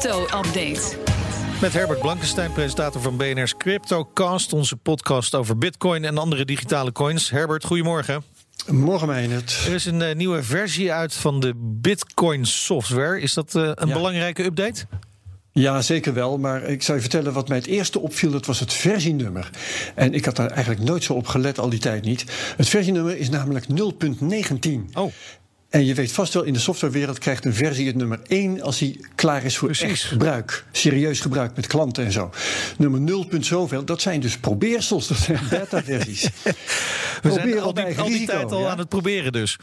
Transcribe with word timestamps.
crypto-update. 0.00 0.96
Met 1.60 1.72
Herbert 1.72 2.00
Blankenstein, 2.00 2.52
presentator 2.52 3.00
van 3.02 3.16
BNR's 3.16 3.56
CryptoCast, 3.56 4.52
onze 4.52 4.76
podcast 4.76 5.34
over 5.34 5.58
Bitcoin 5.58 6.04
en 6.04 6.18
andere 6.18 6.44
digitale 6.44 6.92
coins. 6.92 7.30
Herbert, 7.30 7.64
goedemorgen. 7.64 8.22
Morgen, 8.70 9.08
Meijnet. 9.08 9.62
Er 9.66 9.74
is 9.74 9.84
een 9.84 10.00
uh, 10.00 10.14
nieuwe 10.14 10.42
versie 10.42 10.92
uit 10.92 11.14
van 11.14 11.40
de 11.40 11.52
Bitcoin 11.56 12.46
software. 12.46 13.20
Is 13.20 13.34
dat 13.34 13.54
uh, 13.54 13.70
een 13.74 13.88
ja. 13.88 13.94
belangrijke 13.94 14.44
update? 14.44 14.86
Ja, 15.52 15.82
zeker 15.82 16.14
wel. 16.14 16.38
Maar 16.38 16.62
ik 16.62 16.82
zou 16.82 16.96
je 16.96 17.02
vertellen 17.02 17.32
wat 17.32 17.48
mij 17.48 17.56
het 17.56 17.66
eerste 17.66 17.98
opviel. 17.98 18.30
Dat 18.30 18.46
was 18.46 18.60
het 18.60 18.72
versienummer. 18.72 19.50
En 19.94 20.14
ik 20.14 20.24
had 20.24 20.36
daar 20.36 20.50
eigenlijk 20.50 20.82
nooit 20.82 21.04
zo 21.04 21.12
op 21.12 21.26
gelet, 21.26 21.58
al 21.58 21.68
die 21.68 21.78
tijd 21.78 22.04
niet. 22.04 22.24
Het 22.56 22.68
versienummer 22.68 23.16
is 23.16 23.30
namelijk 23.30 23.66
0.19. 23.66 23.76
Oh. 24.92 25.12
En 25.68 25.84
je 25.84 25.94
weet 25.94 26.12
vast 26.12 26.34
wel, 26.34 26.42
in 26.42 26.52
de 26.52 26.58
softwarewereld 26.58 27.18
krijgt 27.18 27.44
een 27.44 27.54
versie 27.54 27.86
het 27.86 27.96
nummer 27.96 28.20
1 28.26 28.62
als 28.62 28.78
hij 28.78 29.00
klaar 29.14 29.44
is 29.44 29.56
voor 29.56 29.70
echt 29.70 30.02
gebruik. 30.02 30.64
Serieus 30.72 31.20
gebruik 31.20 31.56
met 31.56 31.66
klanten 31.66 32.04
en 32.04 32.12
zo. 32.12 32.30
Nummer 32.78 33.00
0. 33.00 33.26
zoveel, 33.40 33.84
dat 33.84 34.00
zijn 34.00 34.20
dus 34.20 34.38
probeersels, 34.38 35.08
dat 35.08 35.18
zijn 35.18 35.40
beta-versies. 35.50 36.28
We 37.22 37.32
zijn 37.32 37.60
al 37.60 37.74
die, 37.74 37.98
al 37.98 38.06
die 38.06 38.26
tijd 38.26 38.52
al 38.52 38.60
ja? 38.60 38.68
aan 38.68 38.78
het 38.78 38.88
proberen 38.88 39.32
dus. 39.32 39.58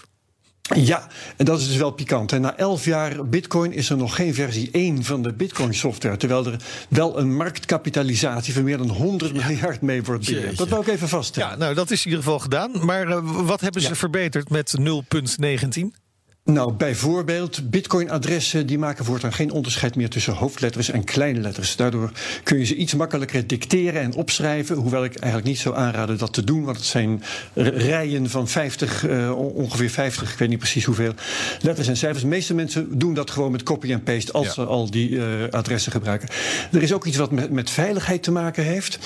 Ja, 0.74 1.08
en 1.38 1.46
dat 1.46 1.60
is 1.60 1.68
dus 1.68 1.78
wel 1.78 1.92
pikant. 1.92 2.32
En 2.32 2.42
na 2.42 2.58
elf 2.58 2.86
jaar 2.86 3.26
Bitcoin 3.26 3.74
is 3.74 3.90
er 3.90 3.98
nog 3.98 4.16
geen 4.16 4.34
versie 4.34 4.70
1 4.72 5.04
van 5.04 5.22
de 5.22 5.34
Bitcoin-software. 5.34 6.18
Terwijl 6.18 6.46
er 6.46 6.60
wel 6.90 7.20
een 7.20 7.36
marktkapitalisatie 7.36 8.54
van 8.54 8.64
meer 8.64 8.78
dan 8.78 8.90
100 8.90 9.36
ja. 9.36 9.48
miljard 9.48 9.82
mee 9.82 10.04
wordt 10.04 10.26
beheerd. 10.26 10.58
Dat 10.58 10.68
wil 10.68 10.82
ik 10.82 10.88
even 10.88 11.08
vaststellen. 11.08 11.50
Ja, 11.50 11.56
nou, 11.56 11.74
dat 11.74 11.92
is 11.92 12.00
in 12.00 12.06
ieder 12.06 12.24
geval 12.24 12.40
gedaan. 12.40 12.86
Maar 12.86 13.08
uh, 13.08 13.20
wat 13.24 13.62
hebben 13.62 13.82
ze 13.82 13.90
ja. 13.90 13.96
verbeterd 13.96 14.50
met 14.50 14.78
0.19? 14.80 16.05
Nou, 16.52 16.74
bijvoorbeeld 16.74 17.70
Bitcoin-adressen 17.70 18.68
die 18.68 18.78
maken 18.78 19.06
voortaan 19.06 19.34
geen 19.34 19.52
onderscheid 19.52 19.96
meer 19.96 20.10
tussen 20.10 20.34
hoofdletters 20.34 20.90
en 20.90 21.04
kleine 21.04 21.40
letters. 21.40 21.76
Daardoor 21.76 22.12
kun 22.44 22.58
je 22.58 22.66
ze 22.66 22.76
iets 22.76 22.94
makkelijker 22.94 23.48
dicteren 23.48 24.02
en 24.02 24.14
opschrijven. 24.14 24.76
Hoewel 24.76 25.04
ik 25.04 25.16
eigenlijk 25.16 25.46
niet 25.46 25.60
zou 25.60 25.76
aanraden 25.76 26.18
dat 26.18 26.34
te 26.34 26.44
doen, 26.44 26.64
want 26.64 26.78
het 26.78 26.86
zijn 26.86 27.24
rijen 27.54 28.30
van 28.30 28.48
50, 28.48 29.08
uh, 29.08 29.56
ongeveer 29.56 29.90
50, 29.90 30.32
ik 30.32 30.38
weet 30.38 30.50
niet 30.50 30.60
precies 30.60 30.86
hoeveel 30.86 31.14
letters 31.62 31.88
en 31.88 31.98
cijfers. 31.98 32.24
De 32.24 32.30
meeste 32.30 32.54
mensen 32.54 33.00
doen 33.00 33.14
dat 33.14 33.32
gewoon 33.32 33.52
met 33.52 33.64
copy 33.64 33.92
en 33.92 34.04
paste 34.04 34.32
als 34.32 34.46
ja. 34.46 34.54
ze 34.54 34.66
al 34.66 34.92
die 34.92 35.10
uh, 35.10 35.24
adressen 35.50 35.92
gebruiken. 35.92 36.30
Er 36.72 36.84
is 36.84 36.94
ook 36.94 37.06
iets 37.06 37.18
wat 37.18 37.32
met, 37.32 37.52
met 37.52 37.70
veiligheid 37.70 38.24
te 38.24 38.32
maken 38.32 38.64
heeft. 38.64 39.00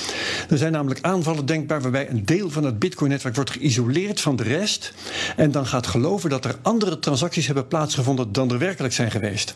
Er 0.50 0.58
zijn 0.58 0.72
namelijk 0.72 1.02
aanvallen 1.02 1.46
denkbaar 1.46 1.82
waarbij 1.82 2.10
een 2.10 2.26
deel 2.26 2.50
van 2.50 2.64
het 2.64 2.80
Bitcoin-netwerk 2.80 3.36
wordt 3.36 3.52
geïsoleerd 3.52 4.22
van 4.22 4.36
de 4.36 4.44
rest 4.44 4.94
en 5.36 5.52
dan 5.52 5.66
gaat 5.66 5.88
geloven 5.88 6.30
dat 6.30 6.46
er 6.46 6.56
andere 6.62 7.00
transacties 7.00 7.28
hebben 7.36 7.68
plaatsgevonden 7.68 8.32
dan 8.32 8.52
er 8.52 8.58
werkelijk 8.58 8.94
zijn 8.94 9.12
geweest. 9.12 9.54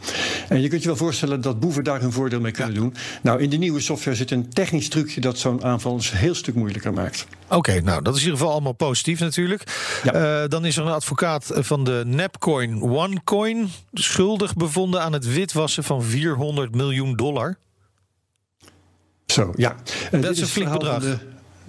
En 0.49 0.61
je 0.61 0.67
kunt 0.67 0.81
je 0.81 0.87
wel 0.87 0.97
voorstellen 0.97 1.41
dat 1.41 1.59
boeven 1.59 1.83
daar 1.83 2.01
hun 2.01 2.11
voordeel 2.11 2.39
mee 2.39 2.51
kunnen 2.51 2.73
ja. 2.73 2.79
doen. 2.79 2.95
Nou, 3.21 3.41
in 3.41 3.49
de 3.49 3.57
nieuwe 3.57 3.79
software 3.79 4.17
zit 4.17 4.31
een 4.31 4.49
technisch 4.49 4.89
trucje 4.89 5.21
dat 5.21 5.37
zo'n 5.37 5.63
aanval 5.63 5.95
dus 5.95 6.11
een 6.11 6.17
heel 6.17 6.35
stuk 6.35 6.55
moeilijker 6.55 6.93
maakt. 6.93 7.25
Oké, 7.45 7.55
okay, 7.55 7.77
nou 7.77 8.01
dat 8.01 8.13
is 8.15 8.19
in 8.19 8.25
ieder 8.25 8.39
geval 8.39 8.53
allemaal 8.53 8.73
positief 8.73 9.19
natuurlijk. 9.19 9.63
Ja. 10.03 10.41
Uh, 10.41 10.49
dan 10.49 10.65
is 10.65 10.77
er 10.77 10.85
een 10.85 10.91
advocaat 10.91 11.51
van 11.53 11.83
de 11.83 12.03
Napcoin 12.05 12.81
OneCoin 12.81 13.71
schuldig 13.93 14.55
bevonden 14.55 15.01
aan 15.01 15.13
het 15.13 15.33
witwassen 15.33 15.83
van 15.83 16.03
400 16.03 16.75
miljoen 16.75 17.15
dollar. 17.15 17.57
Zo, 19.25 19.53
ja. 19.55 19.75
Uh, 20.11 20.21
dat 20.21 20.31
is 20.31 20.41
een 20.41 20.47
flink 20.47 20.71
bedrag. 20.71 21.03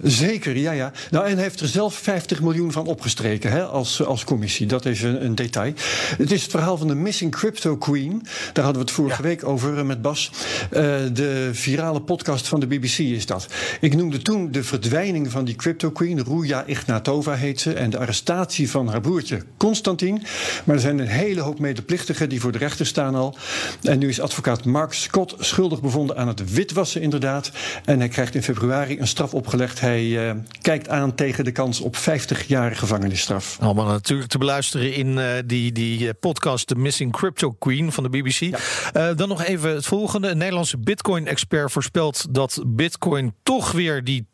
Zeker, 0.01 0.57
ja, 0.57 0.71
ja. 0.71 0.91
Nou, 1.11 1.25
en 1.25 1.33
hij 1.33 1.43
heeft 1.43 1.59
er 1.59 1.67
zelf 1.67 1.95
50 1.95 2.41
miljoen 2.41 2.71
van 2.71 2.85
opgestreken 2.85 3.51
hè, 3.51 3.63
als, 3.63 4.03
als 4.05 4.23
commissie. 4.23 4.65
Dat 4.65 4.85
is 4.85 5.01
een, 5.01 5.25
een, 5.25 5.35
detail. 5.35 5.73
Het 6.17 6.31
is 6.31 6.41
het 6.41 6.51
verhaal 6.51 6.77
van 6.77 6.87
de 6.87 6.95
Missing 6.95 7.31
Crypto 7.31 7.77
Queen. 7.77 8.21
Daar 8.53 8.63
hadden 8.63 8.81
we 8.81 8.87
het 8.87 8.91
vorige 8.91 9.21
ja. 9.21 9.27
week 9.27 9.45
over 9.45 9.85
met 9.85 10.01
Bas. 10.01 10.31
Uh, 10.63 10.81
de 11.13 11.49
virale 11.53 12.01
podcast 12.01 12.47
van 12.47 12.59
de 12.59 12.67
BBC 12.67 12.97
is 12.97 13.25
dat. 13.25 13.47
Ik 13.79 13.95
noemde 13.95 14.21
toen 14.21 14.51
de 14.51 14.63
verdwijning 14.63 15.31
van 15.31 15.45
die 15.45 15.55
Crypto 15.55 15.91
Queen. 15.91 16.23
Ruja 16.23 16.63
Ignatova 16.65 17.33
heet 17.33 17.61
ze. 17.61 17.73
En 17.73 17.89
de 17.89 17.97
arrestatie 17.97 18.69
van 18.69 18.87
haar 18.87 19.01
broertje 19.01 19.41
Constantin. 19.57 20.23
Maar 20.63 20.75
er 20.75 20.81
zijn 20.81 20.99
een 20.99 21.07
hele 21.07 21.41
hoop 21.41 21.59
medeplichtigen 21.59 22.29
die 22.29 22.41
voor 22.41 22.51
de 22.51 22.57
rechter 22.57 22.85
staan 22.85 23.15
al. 23.15 23.37
En 23.81 23.99
nu 23.99 24.09
is 24.09 24.21
advocaat 24.21 24.65
Mark 24.65 24.93
Scott 24.93 25.35
schuldig 25.39 25.81
bevonden 25.81 26.17
aan 26.17 26.27
het 26.27 26.53
witwassen, 26.53 27.01
inderdaad. 27.01 27.51
En 27.85 27.99
hij 27.99 28.07
krijgt 28.07 28.35
in 28.35 28.43
februari 28.43 28.99
een 28.99 29.07
straf 29.07 29.33
opgelegd. 29.33 29.79
Hij 29.85 30.03
uh, 30.03 30.31
kijkt 30.61 30.89
aan 30.89 31.15
tegen 31.15 31.43
de 31.43 31.51
kans 31.51 31.81
op 31.81 31.95
50 31.95 32.47
jaar 32.47 32.75
gevangenisstraf. 32.75 33.57
Allemaal 33.61 33.85
natuurlijk 33.85 34.29
te 34.29 34.37
beluisteren 34.37 34.93
in 34.93 35.17
uh, 35.17 35.27
die, 35.45 35.71
die 35.71 36.13
podcast 36.13 36.67
The 36.67 36.75
Missing 36.75 37.11
Crypto 37.11 37.51
Queen 37.51 37.91
van 37.91 38.03
de 38.03 38.09
BBC. 38.09 38.57
Ja. 38.93 39.13
Dan 39.13 39.27
nog 39.27 39.43
even 39.43 39.69
het 39.69 39.85
volgende. 39.85 40.27
Een 40.27 40.37
Nederlandse 40.37 40.77
Bitcoin-expert 40.77 41.71
voorspelt 41.71 42.25
dat 42.29 42.63
Bitcoin 42.67 43.33
toch 43.43 43.71
weer 43.71 44.03
die 44.03 44.27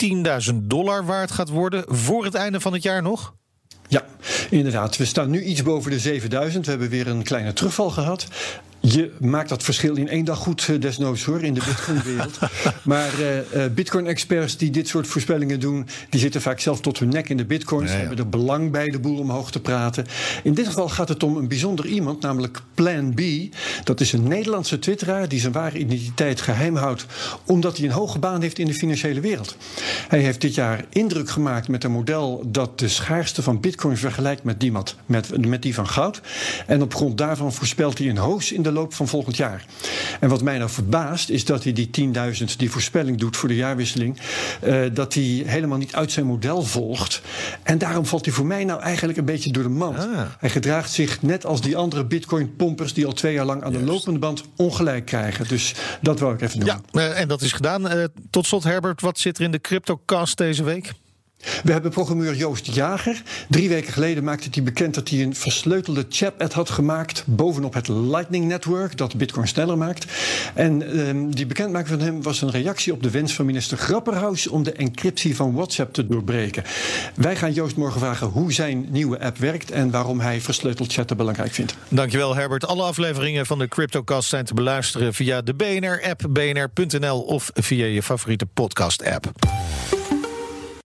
10.000 0.51 0.55
dollar 0.55 1.05
waard 1.05 1.31
gaat 1.31 1.49
worden 1.49 1.83
voor 1.87 2.23
het 2.23 2.33
einde 2.33 2.59
van 2.59 2.73
het 2.73 2.83
jaar 2.83 3.01
nog. 3.01 3.33
Ja, 3.91 4.05
inderdaad. 4.49 4.97
We 4.97 5.05
staan 5.05 5.29
nu 5.29 5.43
iets 5.43 5.63
boven 5.63 5.91
de 5.91 5.99
7000. 5.99 6.65
We 6.65 6.71
hebben 6.71 6.89
weer 6.89 7.07
een 7.07 7.23
kleine 7.23 7.53
terugval 7.53 7.89
gehad. 7.89 8.27
Je 8.83 9.11
maakt 9.19 9.49
dat 9.49 9.63
verschil 9.63 9.95
in 9.95 10.07
één 10.07 10.25
dag 10.25 10.37
goed, 10.37 10.81
desnoods 10.81 11.23
hoor, 11.23 11.43
in 11.43 11.53
de 11.53 11.61
Bitcoin-wereld. 11.65 12.39
maar 12.83 13.11
uh, 13.19 13.65
Bitcoin-experts 13.75 14.57
die 14.57 14.69
dit 14.69 14.87
soort 14.87 15.07
voorspellingen 15.07 15.59
doen, 15.59 15.87
die 16.09 16.19
zitten 16.19 16.41
vaak 16.41 16.59
zelf 16.59 16.81
tot 16.81 16.99
hun 16.99 17.09
nek 17.09 17.29
in 17.29 17.37
de 17.37 17.45
Bitcoins. 17.45 17.89
Nee, 17.89 17.93
ja. 17.93 17.99
hebben 17.99 18.17
er 18.17 18.29
belang 18.29 18.71
bij 18.71 18.89
de 18.89 18.99
boel 18.99 19.17
omhoog 19.17 19.51
te 19.51 19.59
praten. 19.59 20.05
In 20.43 20.53
dit 20.53 20.67
geval 20.67 20.89
gaat 20.89 21.09
het 21.09 21.23
om 21.23 21.37
een 21.37 21.47
bijzonder 21.47 21.85
iemand, 21.85 22.21
namelijk 22.21 22.61
Plan 22.73 23.13
B. 23.13 23.21
Dat 23.83 23.99
is 23.99 24.13
een 24.13 24.27
Nederlandse 24.27 24.79
twitteraar 24.79 25.27
die 25.27 25.39
zijn 25.39 25.53
ware 25.53 25.77
identiteit 25.77 26.41
geheim 26.41 26.75
houdt, 26.75 27.05
omdat 27.45 27.77
hij 27.77 27.85
een 27.85 27.91
hoge 27.91 28.19
baan 28.19 28.41
heeft 28.41 28.59
in 28.59 28.65
de 28.65 28.73
financiële 28.73 29.19
wereld. 29.19 29.55
Hij 30.11 30.19
heeft 30.19 30.41
dit 30.41 30.55
jaar 30.55 30.85
indruk 30.89 31.29
gemaakt 31.29 31.67
met 31.67 31.83
een 31.83 31.91
model 31.91 32.43
dat 32.45 32.79
de 32.79 32.87
schaarste 32.87 33.41
van 33.41 33.59
Bitcoin 33.59 33.97
vergelijkt 33.97 34.43
met 34.43 34.59
die, 34.59 34.71
met, 35.05 35.47
met 35.47 35.61
die 35.61 35.73
van 35.73 35.87
goud. 35.87 36.21
En 36.67 36.81
op 36.81 36.95
grond 36.95 37.17
daarvan 37.17 37.53
voorspelt 37.53 37.97
hij 37.97 38.09
een 38.09 38.17
hoos 38.17 38.51
in 38.51 38.61
de 38.61 38.71
loop 38.71 38.93
van 38.93 39.07
volgend 39.07 39.37
jaar. 39.37 39.65
En 40.19 40.29
wat 40.29 40.41
mij 40.41 40.57
nou 40.57 40.69
verbaast 40.69 41.29
is 41.29 41.45
dat 41.45 41.63
hij 41.63 41.73
die 41.73 41.89
10.000, 42.39 42.55
die 42.57 42.71
voorspelling 42.71 43.17
doet 43.17 43.37
voor 43.37 43.49
de 43.49 43.55
jaarwisseling, 43.55 44.17
uh, 44.63 44.85
dat 44.93 45.13
hij 45.13 45.43
helemaal 45.45 45.77
niet 45.77 45.95
uit 45.95 46.11
zijn 46.11 46.25
model 46.25 46.63
volgt. 46.63 47.21
En 47.63 47.77
daarom 47.77 48.05
valt 48.05 48.25
hij 48.25 48.33
voor 48.33 48.45
mij 48.45 48.63
nou 48.63 48.81
eigenlijk 48.81 49.17
een 49.17 49.25
beetje 49.25 49.51
door 49.51 49.63
de 49.63 49.69
mand. 49.69 49.97
Ah. 49.97 50.21
Hij 50.39 50.49
gedraagt 50.49 50.91
zich 50.91 51.21
net 51.21 51.45
als 51.45 51.61
die 51.61 51.77
andere 51.77 52.05
bitcoin-pompers 52.05 52.93
die 52.93 53.05
al 53.05 53.13
twee 53.13 53.33
jaar 53.33 53.45
lang 53.45 53.63
aan 53.63 53.71
Juist. 53.71 53.85
de 53.85 53.91
lopende 53.91 54.19
band 54.19 54.43
ongelijk 54.55 55.05
krijgen. 55.05 55.47
Dus 55.47 55.75
dat 56.01 56.19
wou 56.19 56.33
ik 56.33 56.41
even 56.41 56.59
doen. 56.59 56.67
Ja, 56.67 56.81
uh, 56.91 57.19
en 57.19 57.27
dat 57.27 57.41
is 57.41 57.51
gedaan. 57.51 57.97
Uh, 57.97 58.03
tot 58.29 58.45
slot, 58.45 58.63
Herbert, 58.63 59.01
wat 59.01 59.19
zit 59.19 59.37
er 59.37 59.43
in 59.43 59.51
de 59.51 59.59
CryptoCast 60.05 60.37
deze 60.37 60.63
week? 60.63 60.93
We 61.63 61.71
hebben 61.71 61.91
programmeur 61.91 62.35
Joost 62.35 62.75
Jager. 62.75 63.21
Drie 63.49 63.69
weken 63.69 63.93
geleden 63.93 64.23
maakte 64.23 64.47
hij 64.51 64.63
bekend 64.63 64.95
dat 64.95 65.09
hij 65.09 65.21
een 65.21 65.35
versleutelde 65.35 66.05
chat-ad 66.09 66.53
had 66.53 66.69
gemaakt 66.69 67.23
bovenop 67.25 67.73
het 67.73 67.87
Lightning 67.87 68.45
Network, 68.45 68.97
dat 68.97 69.15
Bitcoin 69.15 69.47
sneller 69.47 69.77
maakt. 69.77 70.05
En 70.53 70.99
um, 71.07 71.35
die 71.35 71.45
bekendmaking 71.45 71.99
van 71.99 72.07
hem 72.07 72.23
was 72.23 72.41
een 72.41 72.51
reactie 72.51 72.93
op 72.93 73.03
de 73.03 73.09
wens 73.09 73.33
van 73.33 73.45
minister 73.45 73.77
Grapperhaus 73.77 74.47
om 74.47 74.63
de 74.63 74.71
encryptie 74.71 75.35
van 75.35 75.53
WhatsApp 75.53 75.93
te 75.93 76.07
doorbreken. 76.07 76.63
Wij 77.15 77.35
gaan 77.35 77.53
Joost 77.53 77.75
morgen 77.75 77.99
vragen 77.99 78.27
hoe 78.27 78.53
zijn 78.53 78.87
nieuwe 78.89 79.19
app 79.19 79.37
werkt 79.37 79.71
en 79.71 79.91
waarom 79.91 80.19
hij 80.19 80.41
versleuteld 80.41 80.93
chatten 80.93 81.17
belangrijk 81.17 81.53
vindt. 81.53 81.75
Dankjewel 81.87 82.35
Herbert. 82.35 82.65
Alle 82.65 82.83
afleveringen 82.83 83.45
van 83.45 83.59
de 83.59 83.67
CryptoCast 83.67 84.29
zijn 84.29 84.45
te 84.45 84.53
beluisteren 84.53 85.13
via 85.13 85.41
de 85.41 85.53
BNR-app, 85.53 86.21
bnr.nl 86.29 87.21
of 87.21 87.49
via 87.53 87.85
je 87.85 88.03
favoriete 88.03 88.45
podcast-app. 88.45 89.31